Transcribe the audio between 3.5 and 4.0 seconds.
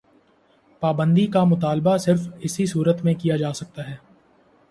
سکتا ہے۔